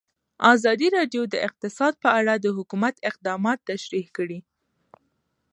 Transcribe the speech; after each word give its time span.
ازادي 0.53 0.87
راډیو 0.97 1.23
د 1.29 1.35
اقتصاد 1.47 1.93
په 2.03 2.09
اړه 2.19 2.33
د 2.39 2.47
حکومت 2.57 2.95
اقدامات 3.09 3.59
تشریح 3.71 4.07
کړي. 4.17 4.39